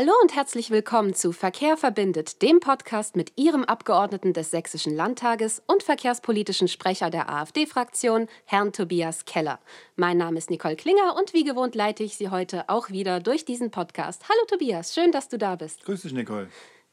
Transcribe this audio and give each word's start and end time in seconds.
Hallo 0.00 0.12
und 0.22 0.36
herzlich 0.36 0.70
willkommen 0.70 1.12
zu 1.12 1.32
Verkehr 1.32 1.76
verbindet, 1.76 2.40
dem 2.40 2.60
Podcast 2.60 3.16
mit 3.16 3.32
Ihrem 3.34 3.64
Abgeordneten 3.64 4.32
des 4.32 4.52
Sächsischen 4.52 4.94
Landtages 4.94 5.60
und 5.66 5.82
verkehrspolitischen 5.82 6.68
Sprecher 6.68 7.10
der 7.10 7.28
AfD-Fraktion, 7.28 8.28
Herrn 8.44 8.72
Tobias 8.72 9.24
Keller. 9.24 9.58
Mein 9.96 10.16
Name 10.16 10.38
ist 10.38 10.50
Nicole 10.50 10.76
Klinger 10.76 11.16
und 11.18 11.34
wie 11.34 11.42
gewohnt 11.42 11.74
leite 11.74 12.04
ich 12.04 12.16
Sie 12.16 12.30
heute 12.30 12.68
auch 12.68 12.90
wieder 12.90 13.18
durch 13.18 13.44
diesen 13.44 13.72
Podcast. 13.72 14.22
Hallo 14.28 14.46
Tobias, 14.46 14.94
schön, 14.94 15.10
dass 15.10 15.28
du 15.28 15.36
da 15.36 15.56
bist. 15.56 15.84
Grüß 15.84 16.02
dich, 16.02 16.12
Nicole. 16.12 16.48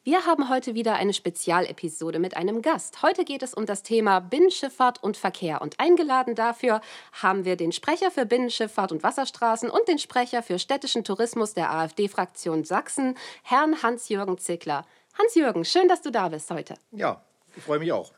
Wir 0.06 0.28
haben 0.28 0.50
heute 0.50 0.76
wieder 0.76 0.94
eine 0.94 1.16
Spezialepisode 1.16 2.20
mit 2.20 2.38
einem 2.38 2.62
Gast. 2.62 3.02
Heute 3.02 3.26
geht 3.26 3.42
es 3.42 3.56
um 3.56 3.66
das 3.66 3.82
Thema 3.82 4.20
Binnenschifffahrt 4.20 5.02
und 5.02 5.18
Verkehr. 5.18 5.64
Und 5.64 5.80
eingeladen 5.80 6.36
dafür 6.36 6.82
haben 7.12 7.44
wir 7.44 7.56
den 7.56 7.72
Sprecher 7.72 8.12
für 8.12 8.28
Binnenschifffahrt 8.28 8.92
und 8.92 9.02
Wasserstraßen 9.02 9.68
und 9.68 9.88
den 9.88 9.98
Sprecher 9.98 10.44
für 10.44 10.60
städtischen 10.60 11.04
Tourismus 11.04 11.56
der 11.56 11.72
AfD-Fraktion 11.72 12.66
Sachsen, 12.66 13.18
Herrn 13.42 13.82
Hans-Jürgen 13.82 14.38
Zickler. 14.38 14.86
Hans-Jürgen, 15.18 15.66
schön, 15.66 15.88
dass 15.88 16.04
du 16.04 16.12
da 16.12 16.30
bist 16.30 16.52
heute. 16.52 16.76
Ja, 16.92 17.24
ich 17.58 17.64
freue 17.64 17.80
mich 17.80 17.92
auch. 17.92 18.12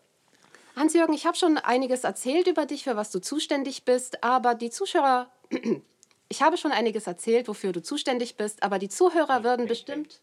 Hans-Jürgen, 0.76 1.14
ich 1.14 1.26
habe 1.26 1.38
schon 1.38 1.58
einiges 1.58 2.04
erzählt 2.04 2.48
über 2.48 2.66
dich, 2.66 2.84
für 2.84 2.98
was 2.98 3.12
du 3.12 3.22
zuständig 3.22 3.86
bist, 3.86 4.26
aber 4.26 4.56
die 4.56 4.72
Zuschauer, 4.72 5.32
ich 6.28 6.42
habe 6.42 6.58
schon 6.58 6.74
einiges 6.74 7.08
erzählt, 7.08 7.48
wofür 7.48 7.72
du 7.72 7.82
zuständig 7.82 8.36
bist, 8.36 8.62
aber 8.62 8.78
die 8.78 8.90
Zuhörer 8.90 9.46
würden 9.46 9.68
bestimmt 9.68 10.20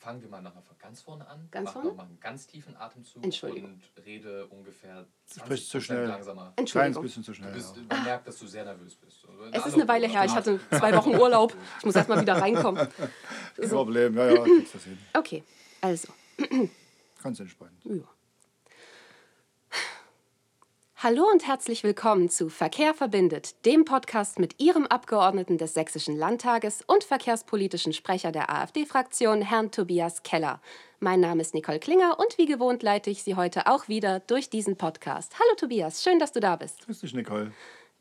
fangen 0.00 0.22
wir 0.22 0.28
mal 0.30 0.40
nachher 0.42 0.62
ganz 0.78 1.02
vorne 1.02 1.26
an. 1.28 1.46
Ganz 1.50 1.66
Mach 1.66 1.72
vorne? 1.74 1.88
nochmal 1.90 2.06
einen 2.06 2.18
ganz 2.20 2.46
tiefen 2.46 2.74
Atemzug 2.76 3.22
Entschuldigung. 3.22 3.74
und 3.96 4.04
rede 4.04 4.46
ungefähr 4.46 5.06
20 5.26 5.42
sprichst 5.44 5.68
zu 5.70 5.80
schnell. 5.80 6.06
langsamer. 6.06 6.52
Kleines 6.56 6.58
Entschuldigung. 6.58 7.02
bisschen 7.02 7.22
zu 7.24 7.30
Du 7.32 7.36
schnell. 7.36 7.52
bist, 7.52 7.76
Ja. 7.76 7.82
man 7.96 8.04
merkt, 8.04 8.26
dass 8.26 8.38
du 8.38 8.46
sehr 8.46 8.64
nervös 8.64 8.96
bist. 8.96 9.26
Also 9.28 9.44
Es 9.52 9.66
ist 9.66 9.74
eine 9.74 9.86
Weile 9.86 10.08
her, 10.08 10.24
ich 10.24 10.34
hatte 10.34 10.58
zwei 10.70 10.96
Wochen 10.96 11.14
Urlaub. 11.14 11.54
Ich 11.80 11.84
muss 11.84 11.94
erst 11.94 12.08
mal 12.08 12.20
wieder 12.20 12.40
reinkommen. 12.40 12.88
Kein 13.56 13.68
Problem, 13.68 14.16
ja, 14.16 14.30
ja, 14.30 14.42
kriegst 14.42 14.74
das 14.74 14.84
hin. 14.84 14.98
Okay, 15.16 15.44
also. 15.82 16.08
Ganz 17.22 17.38
entspannt. 17.40 17.72
Ja. 17.84 18.02
Hallo 21.02 21.24
und 21.32 21.46
herzlich 21.46 21.82
willkommen 21.82 22.28
zu 22.28 22.50
Verkehr 22.50 22.92
verbindet, 22.92 23.64
dem 23.64 23.86
Podcast 23.86 24.38
mit 24.38 24.60
Ihrem 24.60 24.86
Abgeordneten 24.86 25.56
des 25.56 25.72
Sächsischen 25.72 26.14
Landtages 26.14 26.84
und 26.86 27.04
verkehrspolitischen 27.04 27.94
Sprecher 27.94 28.32
der 28.32 28.50
AfD-Fraktion, 28.50 29.40
Herrn 29.40 29.70
Tobias 29.70 30.22
Keller. 30.24 30.60
Mein 30.98 31.20
Name 31.20 31.40
ist 31.40 31.54
Nicole 31.54 31.78
Klinger 31.78 32.18
und 32.18 32.36
wie 32.36 32.44
gewohnt 32.44 32.82
leite 32.82 33.08
ich 33.08 33.22
Sie 33.22 33.34
heute 33.34 33.66
auch 33.66 33.88
wieder 33.88 34.20
durch 34.20 34.50
diesen 34.50 34.76
Podcast. 34.76 35.36
Hallo 35.38 35.56
Tobias, 35.56 36.02
schön, 36.02 36.18
dass 36.18 36.32
du 36.32 36.40
da 36.40 36.56
bist. 36.56 36.84
Grüß 36.84 37.00
dich, 37.00 37.14
Nicole. 37.14 37.50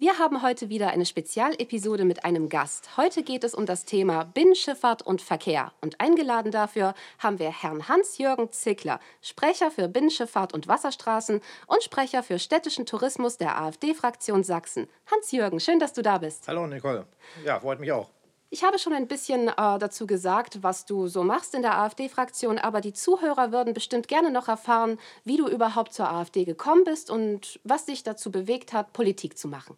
Wir 0.01 0.17
haben 0.17 0.41
heute 0.41 0.69
wieder 0.69 0.91
eine 0.91 1.05
Spezialepisode 1.05 2.05
mit 2.05 2.23
einem 2.23 2.47
Gast. 2.47 2.95
Heute 2.95 3.21
geht 3.21 3.43
es 3.43 3.53
um 3.53 3.65
das 3.65 3.83
Thema 3.83 4.23
Binnenschifffahrt 4.23 5.01
und 5.01 5.21
Verkehr. 5.21 5.73
Und 5.81 5.99
eingeladen 5.99 6.53
dafür 6.53 6.93
haben 7.17 7.37
wir 7.37 7.51
Herrn 7.51 7.89
Hans-Jürgen 7.89 8.49
Zickler, 8.49 9.01
Sprecher 9.21 9.71
für 9.71 9.89
Binnenschifffahrt 9.89 10.53
und 10.53 10.69
Wasserstraßen 10.69 11.41
und 11.67 11.83
Sprecher 11.83 12.23
für 12.23 12.39
städtischen 12.39 12.85
Tourismus 12.85 13.35
der 13.35 13.61
AfD-Fraktion 13.61 14.45
Sachsen. 14.45 14.87
Hans-Jürgen, 15.11 15.59
schön, 15.59 15.79
dass 15.79 15.91
du 15.91 16.01
da 16.01 16.19
bist. 16.19 16.47
Hallo 16.47 16.65
Nicole. 16.65 17.05
Ja, 17.43 17.59
freut 17.59 17.81
mich 17.81 17.91
auch. 17.91 18.09
Ich 18.51 18.63
habe 18.63 18.79
schon 18.79 18.93
ein 18.93 19.09
bisschen 19.09 19.49
äh, 19.49 19.53
dazu 19.57 20.07
gesagt, 20.07 20.63
was 20.63 20.85
du 20.85 21.07
so 21.07 21.25
machst 21.25 21.53
in 21.53 21.61
der 21.61 21.77
AfD-Fraktion, 21.77 22.57
aber 22.57 22.79
die 22.79 22.93
Zuhörer 22.93 23.51
würden 23.51 23.73
bestimmt 23.73 24.07
gerne 24.07 24.31
noch 24.31 24.47
erfahren, 24.47 24.97
wie 25.25 25.35
du 25.35 25.49
überhaupt 25.49 25.93
zur 25.93 26.09
AfD 26.09 26.45
gekommen 26.45 26.85
bist 26.85 27.09
und 27.11 27.59
was 27.65 27.85
dich 27.85 28.03
dazu 28.03 28.31
bewegt 28.31 28.71
hat, 28.71 28.93
Politik 28.93 29.37
zu 29.37 29.49
machen. 29.49 29.75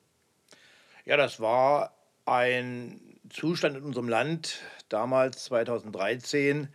Ja, 1.06 1.18
das 1.18 1.40
war 1.40 1.96
ein 2.26 3.02
Zustand 3.30 3.76
in 3.76 3.84
unserem 3.84 4.08
Land 4.08 4.60
damals 4.88 5.46
2013, 5.46 6.68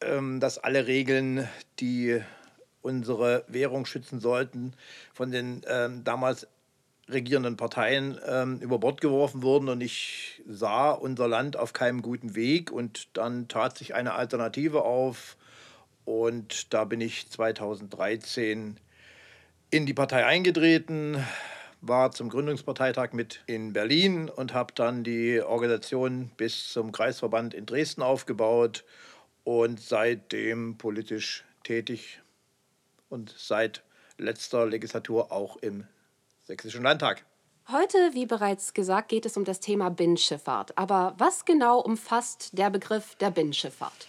ähm, 0.00 0.40
dass 0.40 0.58
alle 0.58 0.86
Regeln, 0.86 1.48
die 1.78 2.20
unsere 2.82 3.44
Währung 3.46 3.86
schützen 3.86 4.18
sollten, 4.18 4.74
von 5.12 5.30
den 5.30 5.62
ähm, 5.68 6.02
damals 6.02 6.48
regierenden 7.08 7.56
Parteien 7.56 8.18
ähm, 8.26 8.58
über 8.60 8.78
Bord 8.78 9.00
geworfen 9.00 9.42
wurden. 9.42 9.68
Und 9.68 9.82
ich 9.82 10.42
sah 10.48 10.90
unser 10.90 11.28
Land 11.28 11.56
auf 11.56 11.72
keinem 11.72 12.02
guten 12.02 12.34
Weg. 12.34 12.72
Und 12.72 13.16
dann 13.16 13.46
tat 13.46 13.78
sich 13.78 13.94
eine 13.94 14.14
Alternative 14.14 14.82
auf. 14.82 15.36
Und 16.04 16.74
da 16.74 16.84
bin 16.84 17.00
ich 17.00 17.30
2013 17.30 18.78
in 19.70 19.86
die 19.86 19.94
Partei 19.94 20.26
eingetreten, 20.26 21.24
war 21.86 22.12
zum 22.12 22.30
Gründungsparteitag 22.30 23.12
mit 23.12 23.42
in 23.46 23.72
Berlin 23.72 24.28
und 24.28 24.54
habe 24.54 24.72
dann 24.74 25.04
die 25.04 25.40
Organisation 25.42 26.30
bis 26.36 26.72
zum 26.72 26.92
Kreisverband 26.92 27.52
in 27.54 27.66
Dresden 27.66 28.02
aufgebaut 28.02 28.84
und 29.44 29.80
seitdem 29.80 30.78
politisch 30.78 31.44
tätig 31.62 32.20
und 33.08 33.34
seit 33.36 33.82
letzter 34.16 34.66
Legislatur 34.66 35.30
auch 35.30 35.56
im 35.58 35.86
Sächsischen 36.44 36.82
Landtag. 36.82 37.24
Heute, 37.70 38.10
wie 38.12 38.26
bereits 38.26 38.74
gesagt, 38.74 39.08
geht 39.08 39.24
es 39.24 39.36
um 39.36 39.44
das 39.44 39.60
Thema 39.60 39.90
Binnenschifffahrt. 39.90 40.76
Aber 40.76 41.14
was 41.18 41.44
genau 41.44 41.80
umfasst 41.80 42.58
der 42.58 42.70
Begriff 42.70 43.14
der 43.16 43.30
Binnenschifffahrt? 43.30 44.08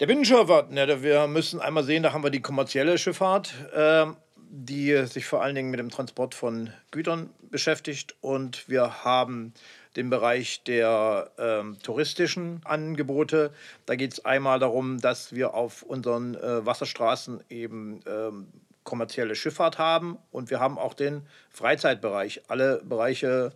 Der 0.00 0.06
Binnenschifffahrt, 0.06 0.72
ne, 0.72 1.02
wir 1.02 1.28
müssen 1.28 1.60
einmal 1.60 1.84
sehen, 1.84 2.02
da 2.02 2.12
haben 2.12 2.24
wir 2.24 2.30
die 2.30 2.42
kommerzielle 2.42 2.98
Schifffahrt, 2.98 3.54
ähm, 3.72 4.16
die 4.54 5.06
sich 5.06 5.24
vor 5.24 5.42
allen 5.42 5.54
Dingen 5.54 5.70
mit 5.70 5.80
dem 5.80 5.88
Transport 5.88 6.34
von 6.34 6.70
Gütern 6.90 7.30
beschäftigt. 7.50 8.14
Und 8.20 8.68
wir 8.68 9.02
haben 9.02 9.54
den 9.96 10.10
Bereich 10.10 10.62
der 10.64 11.30
ähm, 11.38 11.78
touristischen 11.82 12.60
Angebote. 12.64 13.50
Da 13.86 13.96
geht 13.96 14.12
es 14.12 14.24
einmal 14.26 14.58
darum, 14.58 15.00
dass 15.00 15.34
wir 15.34 15.54
auf 15.54 15.82
unseren 15.82 16.34
äh, 16.34 16.66
Wasserstraßen 16.66 17.42
eben 17.48 18.00
ähm, 18.06 18.46
kommerzielle 18.84 19.34
Schifffahrt 19.34 19.78
haben. 19.78 20.18
Und 20.30 20.50
wir 20.50 20.60
haben 20.60 20.76
auch 20.78 20.92
den 20.92 21.22
Freizeitbereich. 21.48 22.42
Alle 22.48 22.82
Bereiche 22.84 23.52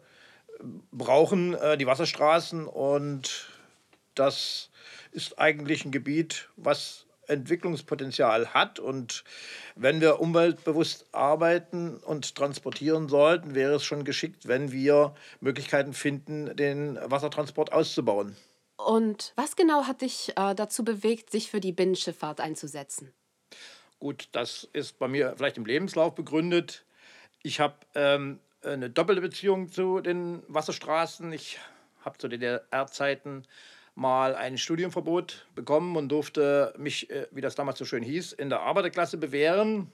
äh, 0.58 0.62
brauchen 0.92 1.52
äh, 1.52 1.76
die 1.76 1.86
Wasserstraßen 1.86 2.66
und 2.66 3.50
das 4.14 4.70
ist 5.12 5.38
eigentlich 5.38 5.84
ein 5.84 5.92
Gebiet, 5.92 6.48
was 6.56 7.05
Entwicklungspotenzial 7.26 8.54
hat. 8.54 8.78
Und 8.78 9.24
wenn 9.74 10.00
wir 10.00 10.20
umweltbewusst 10.20 11.06
arbeiten 11.12 11.98
und 11.98 12.34
transportieren 12.34 13.08
sollten, 13.08 13.54
wäre 13.54 13.74
es 13.74 13.84
schon 13.84 14.04
geschickt, 14.04 14.48
wenn 14.48 14.72
wir 14.72 15.14
Möglichkeiten 15.40 15.92
finden, 15.92 16.56
den 16.56 16.98
Wassertransport 17.02 17.72
auszubauen. 17.72 18.36
Und 18.76 19.32
was 19.36 19.56
genau 19.56 19.86
hat 19.86 20.02
dich 20.02 20.32
äh, 20.36 20.54
dazu 20.54 20.84
bewegt, 20.84 21.30
sich 21.30 21.50
für 21.50 21.60
die 21.60 21.72
Binnenschifffahrt 21.72 22.40
einzusetzen? 22.40 23.12
Gut, 23.98 24.28
das 24.32 24.68
ist 24.72 24.98
bei 24.98 25.08
mir 25.08 25.34
vielleicht 25.36 25.56
im 25.56 25.64
Lebenslauf 25.64 26.14
begründet. 26.14 26.84
Ich 27.42 27.60
habe 27.60 27.76
ähm, 27.94 28.38
eine 28.62 28.90
doppelte 28.90 29.22
Beziehung 29.22 29.70
zu 29.70 30.00
den 30.00 30.42
Wasserstraßen. 30.48 31.32
Ich 31.32 31.58
habe 32.04 32.18
zu 32.18 32.28
DDR-Zeiten 32.28 33.46
mal 33.96 34.34
ein 34.34 34.58
Studienverbot 34.58 35.46
bekommen 35.54 35.96
und 35.96 36.10
durfte 36.10 36.74
mich, 36.76 37.10
äh, 37.10 37.26
wie 37.32 37.40
das 37.40 37.54
damals 37.54 37.78
so 37.78 37.84
schön 37.84 38.02
hieß, 38.02 38.32
in 38.34 38.50
der 38.50 38.60
Arbeiterklasse 38.60 39.16
bewähren. 39.16 39.90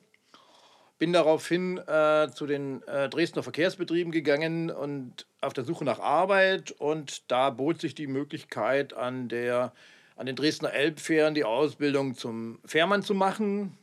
Bin 0.98 1.12
daraufhin 1.12 1.78
äh, 1.78 2.28
zu 2.34 2.46
den 2.46 2.82
äh, 2.82 3.08
Dresdner 3.08 3.42
Verkehrsbetrieben 3.42 4.12
gegangen 4.12 4.70
und 4.70 5.26
auf 5.40 5.52
der 5.52 5.64
Suche 5.64 5.84
nach 5.84 6.00
Arbeit. 6.00 6.72
Und 6.72 7.30
da 7.30 7.50
bot 7.50 7.80
sich 7.80 7.94
die 7.94 8.08
Möglichkeit, 8.08 8.92
an, 8.92 9.28
der, 9.28 9.72
an 10.16 10.26
den 10.26 10.36
Dresdner 10.36 10.72
Elbfähren 10.72 11.34
die 11.34 11.44
Ausbildung 11.44 12.16
zum 12.16 12.58
Fährmann 12.64 13.02
zu 13.02 13.14
machen. 13.14 13.78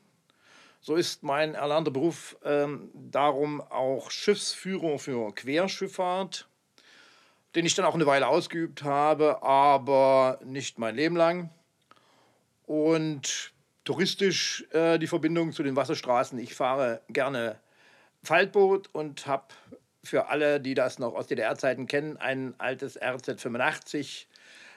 So 0.81 0.96
ist 0.96 1.24
mein 1.24 1.56
erlernter 1.56 1.91
Beruf 1.91 2.38
ähm, 2.44 2.89
darum 2.94 3.62
auch 3.62 4.12
Schiffsführer 4.12 5.00
für 5.00 5.33
Querschifffahrt, 5.33 6.49
den 7.56 7.66
ich 7.66 7.75
dann 7.75 7.86
auch 7.86 7.96
eine 7.96 8.06
Weile 8.06 8.28
ausgeübt 8.28 8.84
habe, 8.84 9.42
aber 9.44 10.40
nicht 10.44 10.80
mein 10.80 10.96
Leben 10.96 11.16
lang. 11.16 11.50
Und 12.66 13.54
touristisch 13.84 14.68
äh, 14.72 15.00
die 15.00 15.07
Verbindung 15.07 15.51
zu 15.51 15.63
den 15.63 15.75
Wasserstraßen. 15.75 16.38
Ich 16.38 16.54
fahre 16.54 17.01
gerne 17.10 17.60
Faltboot 18.24 18.90
und 18.94 19.25
habe 19.25 19.46
für 20.04 20.28
alle, 20.28 20.60
die 20.60 20.75
das 20.75 21.00
noch 21.00 21.16
aus 21.16 21.28
DDR-Zeiten 21.28 21.88
kennen, 21.88 22.18
ein 22.18 22.54
altes 22.60 23.01
RZ85, 23.01 24.25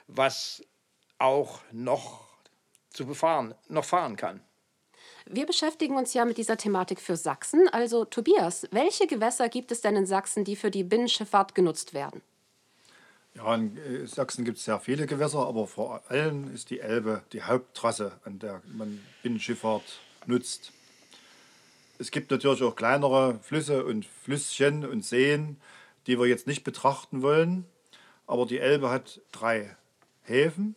was 0.06 0.64
auch 1.18 1.60
noch 1.72 2.24
zu 2.90 3.06
befahren, 3.06 3.54
noch 3.68 3.84
fahren 3.84 4.16
kann. 4.16 4.40
Wir 5.26 5.46
beschäftigen 5.46 5.96
uns 5.96 6.14
ja 6.14 6.24
mit 6.24 6.36
dieser 6.36 6.56
Thematik 6.56 7.00
für 7.00 7.16
Sachsen. 7.16 7.68
Also 7.68 8.04
Tobias, 8.04 8.66
welche 8.72 9.06
Gewässer 9.06 9.48
gibt 9.48 9.70
es 9.72 9.80
denn 9.80 9.94
in 9.94 10.06
Sachsen, 10.06 10.44
die 10.44 10.56
für 10.56 10.70
die 10.70 10.84
Binnenschifffahrt 10.84 11.54
genutzt 11.54 11.94
werden? 11.94 12.22
Ja, 13.34 13.54
in 13.54 13.76
äh, 13.76 14.06
Sachsen 14.06 14.44
gibt 14.44 14.58
es 14.58 14.64
sehr 14.64 14.78
viele 14.78 15.06
Gewässer, 15.06 15.46
aber 15.46 15.66
vor 15.66 16.02
allem 16.10 16.52
ist 16.52 16.70
die 16.70 16.80
Elbe 16.80 17.22
die 17.32 17.42
Haupttrasse, 17.42 18.12
an 18.24 18.38
der 18.38 18.62
man 18.72 19.00
Binnenschifffahrt 19.22 20.00
nutzt. 20.26 20.72
Es 21.98 22.10
gibt 22.10 22.30
natürlich 22.30 22.62
auch 22.62 22.76
kleinere 22.76 23.38
Flüsse 23.42 23.84
und 23.84 24.04
Flüsschen 24.04 24.84
und 24.84 25.04
Seen, 25.04 25.60
die 26.06 26.18
wir 26.18 26.26
jetzt 26.26 26.46
nicht 26.46 26.64
betrachten 26.64 27.22
wollen. 27.22 27.64
Aber 28.26 28.44
die 28.44 28.58
Elbe 28.58 28.90
hat 28.90 29.20
drei 29.30 29.76
Häfen. 30.22 30.74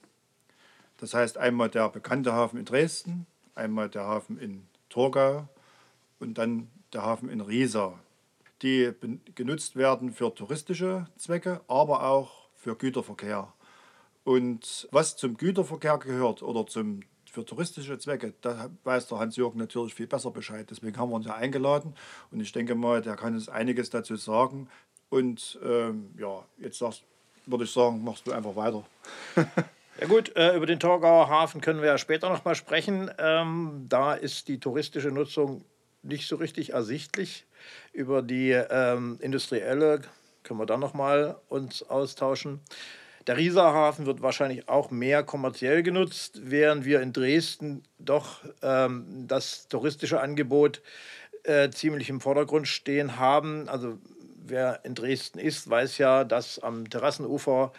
Das 0.98 1.13
heißt 1.13 1.38
einmal 1.38 1.69
der 1.69 1.90
bekannte 1.90 2.34
Hafen 2.34 2.60
in 2.60 2.66
Dresden, 2.66 3.25
einmal 3.54 3.90
der 3.90 4.04
Hafen 4.04 4.40
in 4.40 4.68
Torgau 4.90 5.48
und 6.19 6.38
dann 6.38 6.69
der 6.94 7.04
Hafen 7.04 7.30
in 7.30 7.42
Riesa, 7.42 8.00
die 8.62 8.94
genutzt 9.36 9.75
werden 9.75 10.13
für 10.13 10.34
touristische 10.34 11.07
Zwecke, 11.18 11.62
aber 11.68 12.04
auch 12.04 12.44
für 12.65 12.75
Güterverkehr. 12.75 13.53
Und 14.23 14.88
was 14.89 15.15
zum 15.15 15.38
Güterverkehr 15.38 16.00
gehört 16.00 16.41
oder 16.41 16.65
zum, 16.65 17.01
für 17.31 17.45
touristische 17.45 18.00
Zwecke, 18.00 18.33
da 18.41 18.71
weiß 18.83 19.07
der 19.07 19.19
Hans-Jürgen 19.19 19.59
natürlich 19.59 19.94
viel 19.94 20.07
besser 20.07 20.31
Bescheid. 20.31 20.65
Deswegen 20.71 20.97
haben 20.97 21.12
wir 21.12 21.15
uns 21.15 21.27
ja 21.27 21.35
eingeladen 21.35 21.94
und 22.31 22.39
ich 22.39 22.51
denke 22.51 22.73
mal, 22.73 23.03
der 23.03 23.17
kann 23.17 23.35
uns 23.35 23.50
einiges 23.50 23.91
dazu 23.91 24.15
sagen. 24.15 24.67
Und 25.12 25.59
ähm, 25.63 26.09
ja, 26.17 26.44
jetzt 26.57 26.81
würde 27.45 27.65
ich 27.65 27.71
sagen, 27.71 28.03
machst 28.03 28.25
du 28.25 28.31
einfach 28.31 28.56
weiter. 28.56 28.83
Ja 29.97 30.07
gut, 30.07 30.35
äh, 30.35 30.57
über 30.57 30.65
den 30.65 30.81
Torgauer 30.81 31.29
Hafen 31.29 31.61
können 31.61 31.79
wir 31.79 31.88
ja 31.88 31.97
später 31.97 32.27
noch 32.27 32.44
mal 32.44 32.53
sprechen. 32.53 33.09
Ähm, 33.18 33.85
da 33.88 34.13
ist 34.13 34.50
die 34.50 34.59
touristische 34.59 35.07
Nutzung 35.07 35.63
nicht 36.03 36.27
so 36.27 36.35
richtig 36.35 36.73
ersichtlich. 36.73 37.45
Über 37.94 38.21
die 38.21 38.51
ähm, 38.51 39.18
industrielle 39.21 40.01
können 40.45 40.59
wir 40.59 40.65
dann 40.65 40.80
noch 40.80 40.94
mal 40.94 41.36
uns 41.50 41.83
austauschen. 41.83 42.62
Der 43.27 43.38
Rieser 43.38 43.74
Hafen 43.74 44.06
wird 44.06 44.21
wahrscheinlich 44.21 44.69
auch 44.69 44.92
mehr 44.92 45.24
kommerziell 45.24 45.81
genutzt, 45.81 46.39
während 46.44 46.86
wir 46.86 47.01
in 47.01 47.12
Dresden 47.12 47.83
doch 47.97 48.45
ähm, 48.62 49.25
das 49.27 49.68
touristische 49.68 50.21
Angebot 50.21 50.81
äh, 51.44 51.71
ziemlich 51.71 52.09
im 52.09 52.21
Vordergrund 52.21 52.68
stehen 52.68 53.18
haben. 53.18 53.68
Also 53.68 53.97
wer 54.45 54.86
in 54.86 54.94
Dresden 54.94 55.39
ist, 55.39 55.68
weiß 55.68 55.97
ja, 55.97 56.24
dass 56.24 56.59
am 56.59 56.88
Terrassenufer 56.88 57.74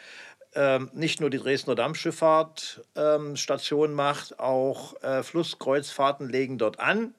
ähm, 0.57 0.91
nicht 0.95 1.21
nur 1.21 1.31
die 1.31 1.39
Dresdner 1.39 1.77
Dampfschifffahrt 1.77 2.83
ähm, 2.97 3.37
Station 3.37 3.95
macht, 3.95 4.41
auch 4.41 5.01
äh, 5.03 5.23
Flusskreuzfahrten 5.23 6.29
legen 6.29 6.59
dort 6.59 6.81
an. 6.81 7.15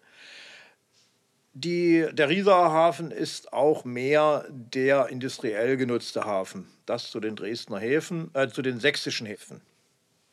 Die, 1.59 2.05
der 2.13 2.29
Rieser 2.29 2.53
Hafen 2.53 3.09
ist 3.09 3.51
auch 3.51 3.83
mehr 3.83 4.45
der 4.47 5.07
industriell 5.07 5.75
genutzte 5.75 6.23
Hafen. 6.23 6.67
Das 6.85 7.09
zu 7.09 7.19
den 7.19 7.35
Dresdner 7.35 7.79
Häfen, 7.79 8.29
äh, 8.35 8.47
zu 8.47 8.61
den 8.61 8.79
sächsischen 8.79 9.25
Häfen. 9.25 9.61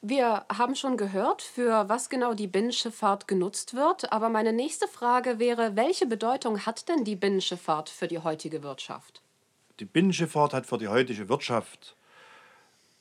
Wir 0.02 0.44
haben 0.52 0.74
schon 0.74 0.98
gehört, 0.98 1.40
für 1.40 1.88
was 1.88 2.10
genau 2.10 2.34
die 2.34 2.46
Binnenschifffahrt 2.46 3.26
genutzt 3.26 3.72
wird. 3.72 4.12
Aber 4.12 4.28
meine 4.28 4.52
nächste 4.52 4.86
Frage 4.86 5.38
wäre, 5.38 5.76
welche 5.76 6.04
Bedeutung 6.04 6.66
hat 6.66 6.90
denn 6.90 7.04
die 7.04 7.16
Binnenschifffahrt 7.16 7.88
für 7.88 8.06
die 8.06 8.18
heutige 8.18 8.62
Wirtschaft? 8.62 9.22
Die 9.80 9.86
Binnenschifffahrt 9.86 10.52
hat 10.52 10.66
für 10.66 10.76
die 10.76 10.88
heutige 10.88 11.30
Wirtschaft 11.30 11.96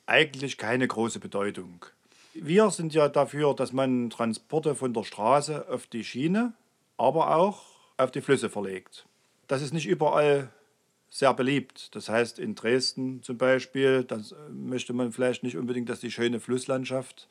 eigentlich 0.06 0.56
keine 0.56 0.88
große 0.88 1.18
Bedeutung. 1.18 1.84
Wir 2.32 2.70
sind 2.70 2.94
ja 2.94 3.10
dafür, 3.10 3.52
dass 3.54 3.74
man 3.74 4.08
Transporte 4.08 4.74
von 4.74 4.94
der 4.94 5.04
Straße 5.04 5.66
auf 5.68 5.86
die 5.86 6.04
Schiene, 6.04 6.54
aber 6.96 7.36
auch 7.36 7.73
auf 7.96 8.10
die 8.10 8.20
Flüsse 8.20 8.50
verlegt. 8.50 9.06
Das 9.46 9.62
ist 9.62 9.72
nicht 9.72 9.86
überall 9.86 10.50
sehr 11.10 11.32
beliebt. 11.32 11.94
Das 11.94 12.08
heißt, 12.08 12.38
in 12.38 12.54
Dresden 12.54 13.22
zum 13.22 13.38
Beispiel, 13.38 14.04
da 14.04 14.20
möchte 14.50 14.92
man 14.92 15.12
vielleicht 15.12 15.44
nicht 15.44 15.56
unbedingt, 15.56 15.88
dass 15.88 16.00
die 16.00 16.10
schöne 16.10 16.40
Flusslandschaft, 16.40 17.28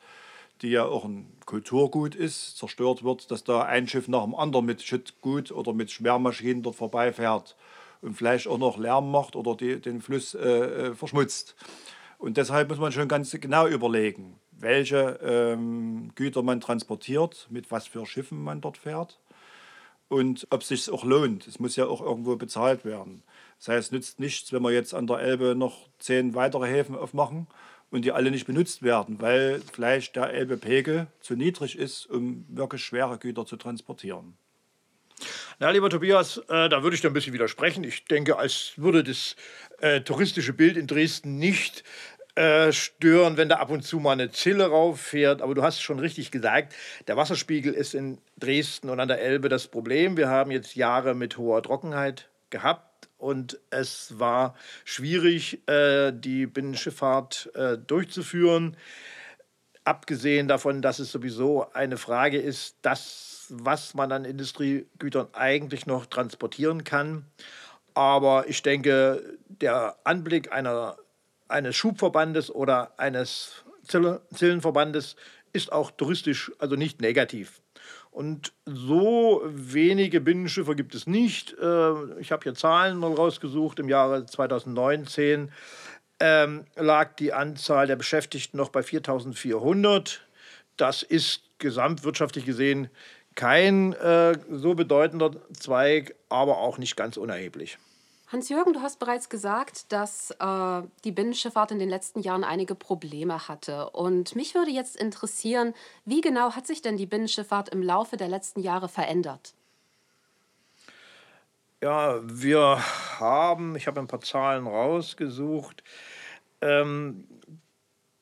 die 0.62 0.70
ja 0.70 0.84
auch 0.84 1.04
ein 1.04 1.26
Kulturgut 1.44 2.14
ist, 2.14 2.56
zerstört 2.56 3.04
wird, 3.04 3.30
dass 3.30 3.44
da 3.44 3.62
ein 3.62 3.86
Schiff 3.86 4.08
nach 4.08 4.24
dem 4.24 4.34
anderen 4.34 4.64
mit 4.64 4.82
Schüttgut 4.82 5.50
oder 5.52 5.74
mit 5.74 5.90
Schwermaschinen 5.90 6.62
dort 6.62 6.76
vorbeifährt 6.76 7.56
und 8.00 8.14
vielleicht 8.14 8.46
auch 8.46 8.58
noch 8.58 8.78
Lärm 8.78 9.10
macht 9.10 9.36
oder 9.36 9.54
die, 9.54 9.80
den 9.80 10.00
Fluss 10.00 10.34
äh, 10.34 10.38
äh 10.38 10.94
verschmutzt. 10.94 11.54
Und 12.16 12.38
deshalb 12.38 12.70
muss 12.70 12.78
man 12.78 12.92
schon 12.92 13.08
ganz 13.08 13.32
genau 13.32 13.66
überlegen, 13.66 14.38
welche 14.52 15.18
ähm, 15.22 16.12
Güter 16.14 16.42
man 16.42 16.60
transportiert, 16.60 17.48
mit 17.50 17.70
was 17.70 17.86
für 17.86 18.06
Schiffen 18.06 18.42
man 18.42 18.62
dort 18.62 18.78
fährt 18.78 19.18
und 20.14 20.46
ob 20.50 20.62
es 20.62 20.68
sich 20.68 20.90
auch 20.90 21.04
lohnt. 21.04 21.48
Es 21.48 21.58
muss 21.58 21.74
ja 21.74 21.86
auch 21.86 22.00
irgendwo 22.00 22.36
bezahlt 22.36 22.84
werden. 22.84 23.24
Das 23.58 23.68
heißt, 23.68 23.86
es 23.88 23.92
nützt 23.92 24.20
nichts, 24.20 24.52
wenn 24.52 24.62
wir 24.62 24.70
jetzt 24.70 24.94
an 24.94 25.08
der 25.08 25.18
Elbe 25.18 25.56
noch 25.56 25.88
zehn 25.98 26.36
weitere 26.36 26.68
Häfen 26.68 26.94
aufmachen 26.94 27.48
und 27.90 28.04
die 28.04 28.12
alle 28.12 28.30
nicht 28.30 28.46
benutzt 28.46 28.84
werden, 28.84 29.20
weil 29.20 29.60
vielleicht 29.72 30.14
der 30.14 30.32
Elbepegel 30.32 31.08
zu 31.20 31.34
niedrig 31.34 31.76
ist, 31.76 32.06
um 32.06 32.46
wirklich 32.48 32.84
schwere 32.84 33.18
Güter 33.18 33.44
zu 33.44 33.56
transportieren. 33.56 34.36
Na, 35.58 35.70
lieber 35.70 35.90
Tobias, 35.90 36.38
äh, 36.48 36.68
da 36.68 36.82
würde 36.84 36.94
ich 36.94 37.00
da 37.00 37.08
ein 37.08 37.14
bisschen 37.14 37.32
widersprechen. 37.32 37.82
Ich 37.82 38.04
denke, 38.04 38.36
als 38.38 38.74
würde 38.76 39.02
das 39.02 39.34
äh, 39.80 40.00
touristische 40.00 40.52
Bild 40.52 40.76
in 40.76 40.86
Dresden 40.86 41.38
nicht 41.38 41.82
äh, 42.36 42.72
stören, 42.72 43.36
wenn 43.36 43.48
da 43.48 43.56
ab 43.56 43.70
und 43.70 43.82
zu 43.82 44.00
mal 44.00 44.12
eine 44.12 44.30
Zille 44.30 44.66
rauffährt. 44.66 45.40
Aber 45.40 45.54
du 45.54 45.62
hast 45.62 45.80
schon 45.80 46.00
richtig 46.00 46.30
gesagt, 46.30 46.74
der 47.06 47.16
Wasserspiegel 47.16 47.72
ist 47.72 47.94
in 47.94 48.18
Dresden 48.38 48.90
und 48.90 48.98
an 48.98 49.08
der 49.08 49.20
Elbe 49.20 49.48
das 49.48 49.68
Problem. 49.68 50.16
Wir 50.16 50.28
haben 50.28 50.50
jetzt 50.50 50.74
Jahre 50.74 51.14
mit 51.14 51.38
hoher 51.38 51.62
Trockenheit 51.62 52.28
gehabt 52.50 53.08
und 53.18 53.58
es 53.70 54.18
war 54.18 54.54
schwierig, 54.84 55.66
äh, 55.68 56.12
die 56.12 56.46
Binnenschifffahrt 56.46 57.50
äh, 57.54 57.78
durchzuführen. 57.78 58.76
Abgesehen 59.84 60.48
davon, 60.48 60.82
dass 60.82 60.98
es 60.98 61.12
sowieso 61.12 61.72
eine 61.72 61.98
Frage 61.98 62.38
ist, 62.38 62.76
das, 62.82 63.46
was 63.50 63.94
man 63.94 64.10
an 64.12 64.24
Industriegütern 64.24 65.28
eigentlich 65.34 65.86
noch 65.86 66.06
transportieren 66.06 66.84
kann. 66.84 67.26
Aber 67.94 68.48
ich 68.48 68.62
denke, 68.62 69.22
der 69.46 69.96
Anblick 70.02 70.52
einer 70.52 70.96
eines 71.48 71.76
Schubverbandes 71.76 72.50
oder 72.50 72.98
eines 72.98 73.64
Zillenverbandes 73.84 75.16
ist 75.52 75.72
auch 75.72 75.90
touristisch 75.90 76.52
also 76.58 76.76
nicht 76.76 77.00
negativ. 77.00 77.60
Und 78.10 78.52
so 78.64 79.42
wenige 79.44 80.20
Binnenschiffe 80.20 80.76
gibt 80.76 80.94
es 80.94 81.06
nicht. 81.06 81.54
Äh, 81.60 82.20
ich 82.20 82.32
habe 82.32 82.44
hier 82.44 82.54
Zahlen 82.54 83.02
rausgesucht. 83.02 83.80
Im 83.80 83.88
Jahre 83.88 84.24
2019 84.24 85.50
ähm, 86.20 86.64
lag 86.76 87.16
die 87.16 87.32
Anzahl 87.32 87.86
der 87.86 87.96
Beschäftigten 87.96 88.56
noch 88.56 88.68
bei 88.68 88.82
4400. 88.82 90.22
Das 90.76 91.02
ist 91.02 91.42
gesamtwirtschaftlich 91.58 92.44
gesehen 92.46 92.88
kein 93.34 93.94
äh, 93.94 94.38
so 94.50 94.74
bedeutender 94.74 95.32
Zweig, 95.58 96.14
aber 96.28 96.58
auch 96.58 96.78
nicht 96.78 96.96
ganz 96.96 97.16
unerheblich. 97.16 97.78
Hans-Jürgen, 98.34 98.72
du 98.72 98.82
hast 98.82 98.98
bereits 98.98 99.28
gesagt, 99.28 99.92
dass 99.92 100.32
äh, 100.32 100.82
die 101.04 101.12
Binnenschifffahrt 101.12 101.70
in 101.70 101.78
den 101.78 101.88
letzten 101.88 102.18
Jahren 102.18 102.42
einige 102.42 102.74
Probleme 102.74 103.46
hatte. 103.46 103.90
Und 103.90 104.34
mich 104.34 104.56
würde 104.56 104.72
jetzt 104.72 104.96
interessieren, 104.96 105.72
wie 106.04 106.20
genau 106.20 106.56
hat 106.56 106.66
sich 106.66 106.82
denn 106.82 106.96
die 106.96 107.06
Binnenschifffahrt 107.06 107.68
im 107.68 107.80
Laufe 107.80 108.16
der 108.16 108.26
letzten 108.26 108.58
Jahre 108.58 108.88
verändert? 108.88 109.54
Ja, 111.80 112.18
wir 112.24 112.82
haben, 113.20 113.76
ich 113.76 113.86
habe 113.86 114.00
ein 114.00 114.08
paar 114.08 114.20
Zahlen 114.20 114.66
rausgesucht, 114.66 115.84
ähm, 116.60 117.28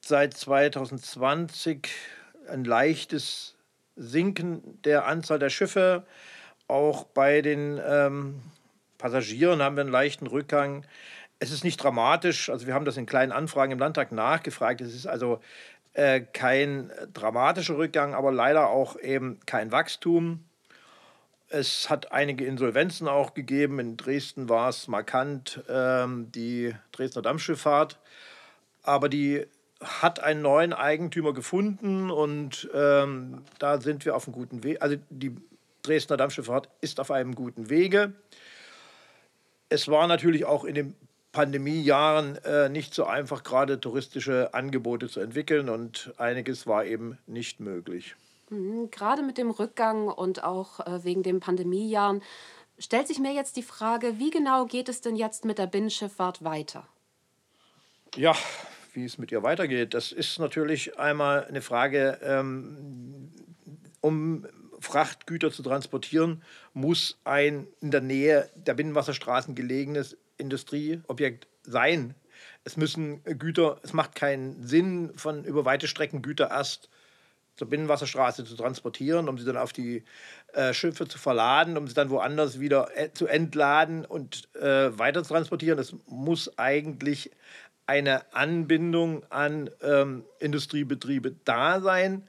seit 0.03 0.35
2020 0.35 1.89
ein 2.51 2.65
leichtes 2.65 3.55
Sinken 3.97 4.79
der 4.83 5.07
Anzahl 5.07 5.39
der 5.39 5.49
Schiffe, 5.49 6.05
auch 6.69 7.05
bei 7.05 7.41
den 7.41 7.81
ähm, 7.83 8.43
Passagieren 9.03 9.61
haben 9.61 9.75
wir 9.75 9.81
einen 9.81 9.91
leichten 9.91 10.29
Rückgang. 10.29 10.87
Es 11.41 11.51
ist 11.51 11.65
nicht 11.65 11.83
dramatisch. 11.83 12.49
Also 12.51 12.69
wir 12.69 12.75
haben 12.75 12.85
das 12.85 12.97
in 12.97 13.05
kleinen 13.05 13.33
Anfragen 13.33 13.73
im 13.73 13.81
Landtag 13.81 14.13
nachgefragt. 14.13 14.81
Es 14.81 14.95
ist 14.95 15.09
also 15.09 15.41
äh, 15.93 16.21
kein 16.21 16.93
dramatischer 17.13 17.77
Rückgang, 17.77 18.15
aber 18.15 18.31
leider 18.31 18.69
auch 18.69 18.97
eben 18.97 19.41
kein 19.45 19.73
Wachstum. 19.73 20.45
Es 21.49 21.91
hat 21.91 22.13
einige 22.13 22.45
Insolvenzen 22.45 23.09
auch 23.09 23.35
gegeben. 23.35 23.81
In 23.81 23.97
Dresden 23.97 24.49
war 24.49 24.69
es 24.69 24.87
markant 24.87 25.65
ähm, 25.69 26.31
die 26.31 26.73
Dresdner 26.93 27.23
Dampfschifffahrt. 27.23 27.99
Aber 28.85 29.09
die 29.09 29.45
hat 29.83 30.21
einen 30.21 30.43
neuen 30.43 30.73
Eigentümer 30.73 31.35
gefunden 31.35 32.09
und 32.13 32.71
ähm, 32.73 33.43
da 33.59 33.81
sind 33.81 34.05
wir 34.05 34.15
auf 34.15 34.29
einem 34.29 34.35
guten 34.35 34.63
Weg. 34.63 34.81
Also 34.81 34.97
die 35.11 35.35
Dresdner 35.83 36.17
Dampfschifffahrt 36.17 36.69
ist 36.81 37.01
auf 37.01 37.11
einem 37.11 37.35
guten 37.35 37.69
Wege. 37.69 38.13
Es 39.73 39.89
war 39.89 40.07
natürlich 40.07 40.45
auch 40.45 40.65
in 40.65 40.75
den 40.75 40.95
Pandemiejahren 41.33 42.37
äh, 42.45 42.69
nicht 42.69 42.95
so 42.95 43.05
einfach, 43.05 43.43
gerade 43.43 43.81
touristische 43.81 44.53
Angebote 44.53 45.09
zu 45.09 45.21
entwickeln 45.21 45.71
und 45.71 46.13
einiges 46.19 46.67
war 46.67 46.85
eben 46.85 47.19
nicht 47.27 47.59
möglich. 47.59 48.15
Mhm, 48.51 48.91
gerade 48.91 49.23
mit 49.23 49.39
dem 49.39 49.51
Rückgang 49.51 50.09
und 50.09 50.45
auch 50.45 50.81
äh, 50.81 51.05
wegen 51.05 51.23
den 51.23 51.41
Pandemiejahren 51.41 52.23
stellt 52.79 53.09
sich 53.09 53.19
mir 53.19 53.33
jetzt 53.33 53.57
die 53.57 53.63
Frage, 53.63 54.19
wie 54.19 54.31
genau 54.31 54.67
geht 54.67 54.91
es 54.91 55.01
denn 55.01 55.17
jetzt 55.17 55.47
mit 55.47 55.57
der 55.57 55.67
Binnenschifffahrt 55.67 56.45
weiter? 56.45 56.87
Ja, 58.15 58.37
wie 58.93 59.07
es 59.07 59.17
mit 59.17 59.33
ihr 59.33 59.43
weitergeht, 59.43 59.95
das 59.95 60.13
ist 60.13 60.39
natürlich 60.39 60.99
einmal 60.99 61.47
eine 61.47 61.63
Frage, 61.63 62.19
ähm, 62.23 63.33
um 64.03 64.47
Frachtgüter 64.83 65.51
zu 65.51 65.63
transportieren, 65.63 66.43
muss 66.75 67.19
ein 67.25 67.67
in 67.81 67.91
der 67.91 68.01
Nähe 68.01 68.51
der 68.55 68.75
Binnenwasserstraßen 68.75 69.55
gelegenes 69.55 70.17
Industrieobjekt 70.37 71.47
sein. 71.63 72.15
Es 72.65 72.77
müssen 72.77 73.23
Güter, 73.25 73.79
es 73.83 73.93
macht 73.93 74.15
keinen 74.15 74.67
Sinn, 74.67 75.13
von 75.17 75.45
über 75.45 75.65
weite 75.65 75.89
Strecken 75.89 76.23
Güter 76.23 76.51
erst 76.51 76.89
zur 77.55 77.69
Binnenwasserstraße 77.69 78.45
zu 78.45 78.57
transportieren, 78.57 79.29
um 79.29 79.39
sie 79.39 79.45
dann 79.45 79.57
auf 79.57 79.73
die 79.73 80.05
äh, 80.55 80.73
Schiffe 80.73 81.07
zu 81.07 81.19
verladen, 81.19 81.77
um 81.77 81.87
sie 81.87 81.95
dann 81.95 82.11
woanders 82.11 82.61
wieder 82.61 82.89
äh, 82.97 83.13
zu 83.13 83.27
entladen 83.27 84.05
und 84.05 84.49
äh, 84.55 84.99
weiter 84.99 85.23
zu 85.23 85.35
transportieren. 85.35 85.79
Es 85.79 85.95
muss 86.07 86.59
eigentlich 86.59 87.31
eine 87.87 88.33
Anbindung 88.35 89.25
an 89.31 89.69
ähm, 89.83 90.25
Industriebetriebe 90.39 91.35
da 91.45 91.81
sein. 91.81 92.27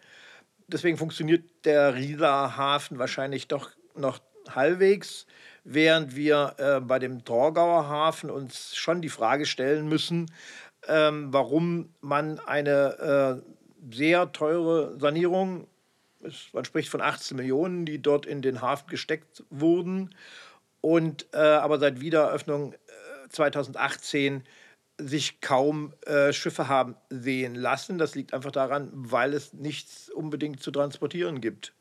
Deswegen 0.73 0.97
funktioniert 0.97 1.43
der 1.65 1.93
Rieser 1.95 2.57
Hafen 2.57 2.97
wahrscheinlich 2.97 3.47
doch 3.47 3.69
noch 3.95 4.19
halbwegs, 4.49 5.27
während 5.63 6.15
wir 6.15 6.55
äh, 6.57 6.81
bei 6.81 6.97
dem 6.97 7.23
Torgauer 7.23 7.87
Hafen 7.87 8.31
uns 8.31 8.75
schon 8.75 9.01
die 9.01 9.09
Frage 9.09 9.45
stellen 9.45 9.87
müssen, 9.87 10.31
ähm, 10.87 11.31
warum 11.31 11.93
man 12.01 12.39
eine 12.39 13.41
äh, 13.43 13.95
sehr 13.95 14.31
teure 14.31 14.99
Sanierung, 14.99 15.67
man 16.53 16.65
spricht 16.65 16.89
von 16.89 17.01
18 17.01 17.37
Millionen, 17.37 17.85
die 17.85 18.01
dort 18.01 18.25
in 18.25 18.41
den 18.41 18.61
Hafen 18.61 18.87
gesteckt 18.89 19.43
wurden, 19.51 20.15
und 20.81 21.27
äh, 21.33 21.37
aber 21.37 21.79
seit 21.79 22.01
Wiedereröffnung 22.01 22.73
2018 23.29 24.37
äh, 24.37 24.41
sich 24.97 25.41
kaum 25.41 25.93
äh, 26.05 26.33
Schiffe 26.33 26.67
haben 26.67 26.95
sehen 27.09 27.55
lassen. 27.55 27.97
Das 27.97 28.15
liegt 28.15 28.33
einfach 28.33 28.51
daran, 28.51 28.89
weil 28.93 29.33
es 29.33 29.53
nichts 29.53 30.09
unbedingt 30.09 30.61
zu 30.61 30.71
transportieren 30.71 31.41
gibt. 31.41 31.73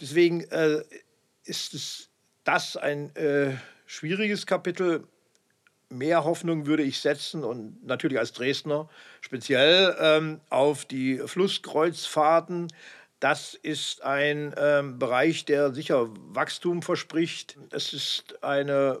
Deswegen 0.00 0.42
äh, 0.50 0.82
ist 1.44 1.74
es, 1.74 2.08
das 2.44 2.76
ein 2.76 3.14
äh, 3.16 3.56
schwieriges 3.86 4.46
Kapitel. 4.46 5.06
Mehr 5.90 6.24
Hoffnung 6.24 6.66
würde 6.66 6.82
ich 6.82 7.00
setzen 7.00 7.44
und 7.44 7.84
natürlich 7.84 8.18
als 8.18 8.32
Dresdner 8.32 8.88
speziell 9.22 9.96
ähm, 9.98 10.40
auf 10.50 10.84
die 10.84 11.18
Flusskreuzfahrten. 11.18 12.68
Das 13.20 13.54
ist 13.54 14.02
ein 14.02 14.54
ähm, 14.56 14.98
Bereich, 14.98 15.44
der 15.44 15.72
sicher 15.74 16.08
Wachstum 16.34 16.82
verspricht. 16.82 17.58
Es 17.70 17.92
ist 17.92 18.44
eine 18.44 19.00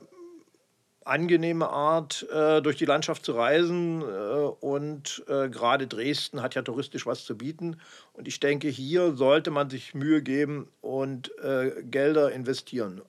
angenehme 1.08 1.68
Art, 1.68 2.26
äh, 2.30 2.60
durch 2.60 2.76
die 2.76 2.84
Landschaft 2.84 3.24
zu 3.24 3.32
reisen. 3.32 4.02
Äh, 4.02 4.04
und 4.04 5.24
äh, 5.28 5.48
gerade 5.48 5.86
Dresden 5.86 6.42
hat 6.42 6.54
ja 6.54 6.62
touristisch 6.62 7.06
was 7.06 7.24
zu 7.24 7.36
bieten. 7.36 7.76
Und 8.12 8.28
ich 8.28 8.40
denke, 8.40 8.68
hier 8.68 9.14
sollte 9.14 9.50
man 9.50 9.70
sich 9.70 9.94
Mühe 9.94 10.22
geben 10.22 10.68
und 10.80 11.36
äh, 11.38 11.82
Gelder 11.82 12.32
investieren, 12.32 13.02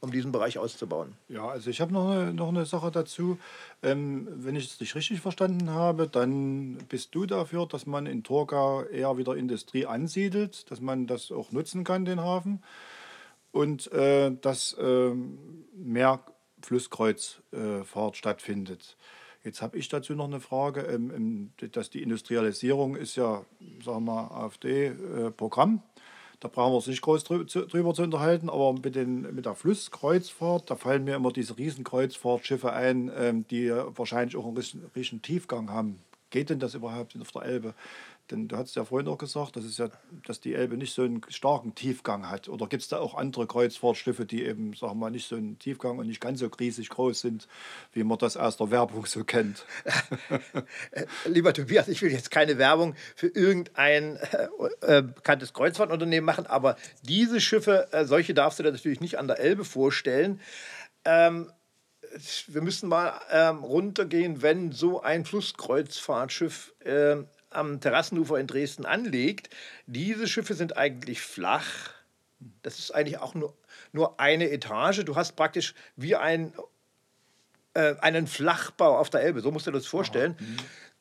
um 0.00 0.12
diesen 0.12 0.32
Bereich 0.32 0.58
auszubauen. 0.58 1.14
Ja, 1.28 1.48
also 1.48 1.70
ich 1.70 1.80
habe 1.80 1.92
noch 1.92 2.10
eine, 2.10 2.32
noch 2.32 2.48
eine 2.48 2.66
Sache 2.66 2.90
dazu. 2.90 3.38
Ähm, 3.82 4.28
wenn 4.30 4.56
ich 4.56 4.66
es 4.66 4.80
nicht 4.80 4.94
richtig 4.94 5.20
verstanden 5.20 5.70
habe, 5.70 6.08
dann 6.08 6.78
bist 6.88 7.14
du 7.14 7.26
dafür, 7.26 7.66
dass 7.66 7.86
man 7.86 8.06
in 8.06 8.22
Torgau 8.22 8.82
eher 8.84 9.16
wieder 9.16 9.36
Industrie 9.36 9.86
ansiedelt, 9.86 10.70
dass 10.70 10.80
man 10.80 11.06
das 11.06 11.32
auch 11.32 11.52
nutzen 11.52 11.84
kann, 11.84 12.04
den 12.04 12.20
Hafen. 12.20 12.62
Und 13.50 13.92
äh, 13.92 14.32
dass 14.40 14.76
ähm, 14.80 15.38
mehr 15.76 16.20
Flusskreuzfahrt 16.64 18.16
stattfindet. 18.16 18.96
Jetzt 19.44 19.60
habe 19.60 19.76
ich 19.76 19.88
dazu 19.88 20.14
noch 20.14 20.24
eine 20.24 20.40
Frage, 20.40 20.80
ähm, 20.80 21.52
dass 21.72 21.90
die 21.90 22.02
Industrialisierung 22.02 22.96
ist 22.96 23.16
ja, 23.16 23.44
sagen 23.84 24.06
wir 24.06 24.30
AfD-Programm. 24.30 25.82
Da 26.40 26.48
brauchen 26.48 26.72
wir 26.72 26.76
uns 26.76 26.86
nicht 26.86 27.02
groß 27.02 27.24
drüber 27.24 27.94
zu 27.94 28.02
unterhalten, 28.02 28.48
aber 28.48 28.72
mit, 28.72 28.96
den, 28.96 29.34
mit 29.34 29.46
der 29.46 29.54
Flusskreuzfahrt, 29.54 30.70
da 30.70 30.76
fallen 30.76 31.04
mir 31.04 31.16
immer 31.16 31.32
diese 31.32 31.56
Riesenkreuzfahrtschiffe 31.56 32.72
ein, 32.72 33.10
ähm, 33.16 33.46
die 33.48 33.70
wahrscheinlich 33.70 34.36
auch 34.36 34.46
einen 34.46 34.56
richtigen 34.56 35.22
Tiefgang 35.22 35.70
haben. 35.70 36.00
Geht 36.30 36.50
denn 36.50 36.58
das 36.58 36.74
überhaupt 36.74 37.16
auf 37.20 37.32
der 37.32 37.42
Elbe? 37.42 37.74
Denn 38.30 38.48
du 38.48 38.56
hast 38.56 38.74
ja 38.74 38.86
vorhin 38.86 39.08
auch 39.08 39.18
gesagt, 39.18 39.56
das 39.56 39.66
ist 39.66 39.78
ja, 39.78 39.88
dass 40.26 40.40
die 40.40 40.54
Elbe 40.54 40.78
nicht 40.78 40.94
so 40.94 41.02
einen 41.02 41.20
starken 41.28 41.74
Tiefgang 41.74 42.30
hat. 42.30 42.48
Oder 42.48 42.66
gibt 42.68 42.82
es 42.82 42.88
da 42.88 42.98
auch 42.98 43.14
andere 43.14 43.46
Kreuzfahrtschiffe, 43.46 44.24
die 44.24 44.44
eben, 44.44 44.72
sagen 44.72 44.92
wir 44.92 44.96
mal, 44.96 45.10
nicht 45.10 45.28
so 45.28 45.36
einen 45.36 45.58
Tiefgang 45.58 45.98
und 45.98 46.06
nicht 46.06 46.22
ganz 46.22 46.40
so 46.40 46.46
riesig 46.46 46.88
groß 46.88 47.20
sind, 47.20 47.48
wie 47.92 48.02
man 48.02 48.16
das 48.16 48.38
aus 48.38 48.56
der 48.56 48.70
Werbung 48.70 49.04
so 49.04 49.24
kennt? 49.24 49.66
Lieber 51.26 51.52
Tobias, 51.52 51.88
ich 51.88 52.00
will 52.00 52.12
jetzt 52.12 52.30
keine 52.30 52.56
Werbung 52.56 52.94
für 53.14 53.28
irgendein 53.28 54.16
äh, 54.16 54.48
äh, 54.80 55.02
bekanntes 55.02 55.52
Kreuzfahrtunternehmen 55.52 56.24
machen, 56.24 56.46
aber 56.46 56.76
diese 57.02 57.42
Schiffe, 57.42 57.88
äh, 57.92 58.06
solche 58.06 58.32
darfst 58.32 58.58
du 58.58 58.62
dir 58.62 58.72
natürlich 58.72 59.02
nicht 59.02 59.18
an 59.18 59.28
der 59.28 59.38
Elbe 59.38 59.66
vorstellen. 59.66 60.40
Ähm, 61.04 61.52
wir 62.46 62.62
müssen 62.62 62.88
mal 62.88 63.20
ähm, 63.30 63.64
runtergehen, 63.64 64.40
wenn 64.40 64.72
so 64.72 65.02
ein 65.02 65.24
Flusskreuzfahrtschiff 65.24 66.74
äh, 66.80 67.16
am 67.54 67.80
Terrassenufer 67.80 68.38
in 68.38 68.46
Dresden 68.46 68.86
anlegt. 68.86 69.50
Diese 69.86 70.28
Schiffe 70.28 70.54
sind 70.54 70.76
eigentlich 70.76 71.20
flach. 71.20 71.92
Das 72.62 72.78
ist 72.78 72.90
eigentlich 72.90 73.18
auch 73.18 73.34
nur, 73.34 73.54
nur 73.92 74.20
eine 74.20 74.50
Etage. 74.50 75.04
Du 75.04 75.16
hast 75.16 75.36
praktisch 75.36 75.74
wie 75.96 76.16
ein, 76.16 76.52
äh, 77.74 77.94
einen 78.00 78.26
Flachbau 78.26 78.98
auf 78.98 79.10
der 79.10 79.22
Elbe. 79.22 79.40
So 79.40 79.50
musst 79.50 79.66
du 79.66 79.70
dir 79.70 79.78
das 79.78 79.86
vorstellen. 79.86 80.36
Mhm. 80.38 80.56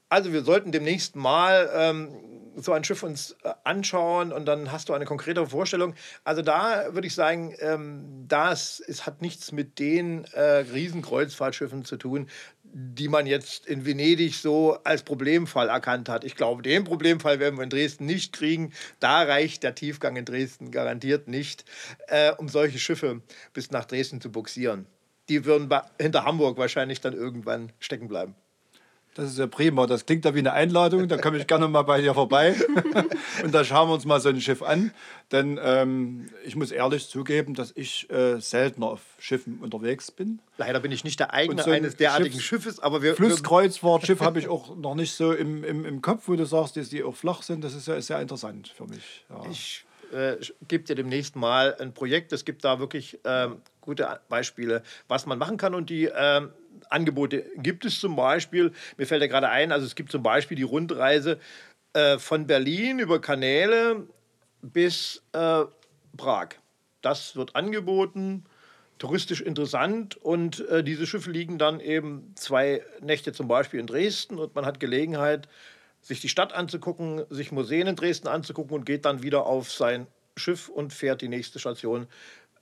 Also 0.10 0.32
wir 0.32 0.44
sollten 0.44 0.72
demnächst 0.72 1.16
mal 1.16 1.70
ähm, 1.74 2.16
so 2.56 2.72
ein 2.72 2.84
Schiff 2.84 3.04
uns 3.04 3.36
äh, 3.44 3.54
anschauen 3.64 4.32
und 4.32 4.46
dann 4.46 4.72
hast 4.72 4.90
du 4.90 4.94
eine 4.94 5.06
konkrete 5.06 5.48
Vorstellung. 5.48 5.96
Also 6.24 6.42
da 6.42 6.94
würde 6.94 7.08
ich 7.08 7.16
sagen, 7.16 7.56
ähm, 7.60 8.26
das 8.28 8.80
es 8.80 9.06
hat 9.06 9.22
nichts 9.22 9.52
mit 9.52 9.80
den 9.80 10.26
äh, 10.34 10.42
Riesenkreuzfahrtschiffen 10.42 11.86
zu 11.86 11.98
tun 11.98 12.30
die 12.74 13.08
man 13.08 13.28
jetzt 13.28 13.68
in 13.68 13.86
Venedig 13.86 14.36
so 14.36 14.74
als 14.84 15.04
Problemfall 15.04 15.70
erkannt 15.70 16.10
hat. 16.10 16.24
Ich 16.24 16.36
glaube, 16.36 16.64
den 16.64 16.84
Problemfall 16.84 17.40
werden 17.40 17.58
wir 17.58 17.64
in 17.64 17.70
Dresden 17.70 18.06
nicht 18.06 18.34
kriegen. 18.34 18.74
Da 19.00 19.22
reicht 19.22 19.64
der 19.64 19.76
Tiefgang 19.76 20.16
in 20.16 20.26
Dresden 20.26 20.72
garantiert 20.72 21.28
nicht, 21.28 21.66
äh, 22.08 22.32
um 22.32 22.50
solche 22.50 22.80
Schiffe 22.80 23.22
bis 23.54 23.70
nach 23.70 23.86
Dresden 23.86 24.22
zu 24.22 24.32
buxieren. 24.32 24.88
Die 25.30 25.46
würden 25.46 25.70
hinter 26.00 26.26
Hamburg 26.26 26.58
wahrscheinlich 26.58 27.00
dann 27.00 27.14
irgendwann 27.14 27.72
stecken 27.80 28.08
bleiben. 28.08 28.36
Das 29.16 29.30
ist 29.30 29.38
ja 29.38 29.48
prima. 29.48 29.86
Das 29.86 30.06
klingt 30.06 30.26
ja 30.26 30.34
wie 30.34 30.40
eine 30.40 30.54
Einladung. 30.54 31.08
Da 31.08 31.18
komme 31.18 31.38
ich 31.38 31.46
gerne 31.46 31.68
mal 31.68 31.84
bei 31.84 32.02
dir 32.02 32.14
vorbei. 32.14 32.56
und 33.44 33.54
da 33.54 33.64
schauen 33.64 33.90
wir 33.90 33.94
uns 33.94 34.06
mal 34.06 34.20
so 34.20 34.30
ein 34.30 34.42
Schiff 34.42 34.64
an. 34.64 34.92
Denn 35.32 35.60
ähm, 35.64 36.30
ich 36.44 36.56
muss 36.56 36.72
ehrlich 36.72 37.08
zugeben, 37.10 37.54
dass 37.54 37.72
ich 37.76 38.10
äh, 38.10 38.40
seltener 38.40 38.88
auf 38.88 39.02
Schiffen 39.20 39.60
unterwegs 39.60 40.10
bin. 40.10 40.40
Leider 40.58 40.80
bin 40.80 40.92
ich 40.92 41.04
nicht 41.04 41.20
der 41.20 41.34
Eigene 41.34 41.62
so 41.62 41.70
ein 41.70 41.78
eines 41.78 41.96
derartigen 41.96 42.40
Schiffs, 42.40 42.64
Schiffes, 42.64 42.80
aber 42.80 43.02
wir. 43.02 43.16
Flusskreuzfahrtschiff 43.16 44.20
habe 44.22 44.40
ich 44.40 44.48
auch 44.48 44.76
noch 44.76 44.96
nicht 44.96 45.14
so 45.14 45.32
im, 45.32 45.64
im, 45.64 45.86
im 45.86 46.02
Kopf, 46.02 46.28
wo 46.28 46.36
du 46.36 46.46
sagst, 46.46 46.78
dass 46.78 46.90
die 46.90 47.04
auch 47.04 47.16
flach 47.16 47.44
sind. 47.44 47.64
Das 47.64 47.76
ist 47.76 47.88
ja 47.88 48.00
sehr 48.02 48.20
interessant 48.20 48.74
für 48.76 48.86
mich. 48.86 49.26
Ja. 49.30 49.44
Ich 49.52 49.86
äh, 50.14 50.38
gebe 50.68 50.84
dir 50.84 50.96
demnächst 50.96 51.36
mal 51.36 51.76
ein 51.80 51.94
Projekt. 51.94 52.32
Es 52.34 52.46
gibt 52.46 52.64
da 52.64 52.80
wirklich 52.80 53.20
ähm, 53.26 53.62
gute 53.82 54.20
Beispiele, 54.30 54.84
was 55.08 55.26
man 55.26 55.38
machen 55.38 55.58
kann. 55.58 55.76
Und 55.76 55.90
die 55.90 56.06
ähm, 56.06 56.52
Angebote 56.90 57.46
gibt 57.58 57.86
es 57.86 58.00
zum 58.00 58.16
Beispiel, 58.16 58.72
mir 58.98 59.06
fällt 59.06 59.22
ja 59.22 59.28
gerade 59.28 59.50
ein, 59.50 59.72
also 59.72 59.86
es 59.86 59.96
gibt 59.96 60.12
zum 60.12 60.24
Beispiel 60.24 60.56
die 60.56 60.64
Rundreise 60.64 61.40
äh, 61.94 62.18
von 62.18 62.48
Berlin 62.48 63.00
über 63.00 63.20
Kanäle 63.20 64.08
bis 64.62 65.22
äh, 65.34 65.64
Prag. 66.18 66.50
Das 67.02 67.36
wird 67.36 67.56
angeboten, 67.56 68.46
touristisch 68.98 69.42
interessant 69.42 70.16
und 70.16 70.66
äh, 70.70 70.84
diese 70.84 71.06
Schiffe 71.06 71.32
liegen 71.32 71.58
dann 71.58 71.80
eben 71.80 72.34
zwei 72.36 72.82
Nächte 73.02 73.34
zum 73.34 73.48
Beispiel 73.48 73.80
in 73.80 73.88
Dresden 73.88 74.40
und 74.40 74.56
man 74.56 74.66
hat 74.66 74.80
Gelegenheit, 74.80 75.50
sich 76.04 76.20
die 76.20 76.30
Stadt 76.30 76.54
anzugucken, 76.54 77.24
sich 77.30 77.52
Museen 77.52 77.88
in 77.88 77.96
Dresden 77.96 78.28
anzugucken 78.28 78.76
und 78.76 78.86
geht 78.86 79.06
dann 79.06 79.24
wieder 79.24 79.46
auf 79.46 79.72
sein 79.72 80.06
Schiff 80.38 80.70
und 80.70 80.94
fährt 80.94 81.22
die 81.22 81.30
nächste 81.30 81.60
Station 81.60 82.08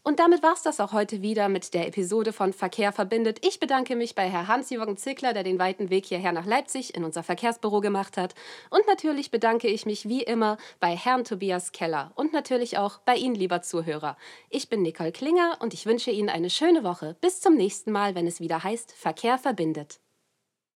Und 0.02 0.21
damit 0.21 0.43
war 0.43 0.55
es 0.55 0.62
das 0.62 0.81
auch 0.81 0.93
heute 0.93 1.23
wieder 1.23 1.49
mit 1.49 1.75
der 1.75 1.87
Episode 1.87 2.33
von 2.33 2.52
Verkehr 2.52 2.93
verbindet. 2.93 3.45
Ich 3.47 3.61
bedanke 3.61 3.97
mich 3.97 4.14
bei 4.14 4.28
Herrn 4.28 4.49
Hans-Jürgen 4.49 4.97
Zickler, 4.97 5.33
der 5.33 5.43
den 5.43 5.59
weiten 5.59 5.90
Weg 5.90 6.07
hierher 6.07 6.33
nach 6.33 6.47
Leipzig 6.47 6.95
in 6.95 7.05
unser 7.05 7.23
Verkehrsbüro 7.23 7.81
gemacht 7.81 8.17
hat. 8.17 8.35
Und 8.71 8.87
natürlich 8.87 9.31
bedanke 9.31 9.69
ich 9.69 9.87
mich 9.87 10.09
wie 10.09 10.23
immer 10.23 10.57
bei 10.81 10.97
Herrn 10.97 11.25
Tobias 11.25 11.73
Keller 11.73 12.12
und 12.14 12.33
natürlich 12.33 12.78
auch 12.78 12.99
bei 13.00 13.17
Ihnen, 13.17 13.35
lieber 13.35 13.62
Zuhörer. 13.62 14.17
Ich 14.50 14.69
bin 14.69 14.83
Nicole 14.83 15.12
Klinger 15.12 15.59
und 15.61 15.75
ich 15.75 15.87
wünsche 15.87 16.11
Ihnen 16.11 16.28
eine 16.28 16.50
schöne 16.50 16.85
Woche. 16.85 17.17
Bis 17.21 17.40
zum 17.40 17.55
nächsten 17.57 17.93
Mal, 17.93 18.14
wenn 18.14 18.26
es 18.26 18.40
wieder 18.40 18.64
heißt 18.64 18.93
Verkehr 18.93 19.38
verbindet. 19.38 20.00